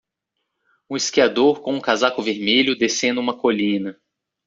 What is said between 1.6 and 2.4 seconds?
com um casaco